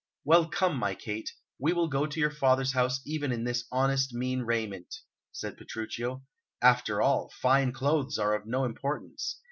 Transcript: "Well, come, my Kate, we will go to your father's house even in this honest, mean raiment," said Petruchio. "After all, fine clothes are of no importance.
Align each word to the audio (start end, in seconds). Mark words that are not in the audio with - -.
"Well, 0.25 0.47
come, 0.49 0.77
my 0.77 0.95
Kate, 0.95 1.31
we 1.59 1.73
will 1.73 1.87
go 1.87 2.07
to 2.07 2.19
your 2.19 2.31
father's 2.31 2.71
house 2.73 3.01
even 3.05 3.31
in 3.31 3.43
this 3.43 3.65
honest, 3.71 4.15
mean 4.15 4.41
raiment," 4.41 4.95
said 5.31 5.57
Petruchio. 5.57 6.23
"After 6.59 7.03
all, 7.03 7.29
fine 7.39 7.71
clothes 7.71 8.17
are 8.17 8.33
of 8.33 8.47
no 8.47 8.65
importance. 8.65 9.37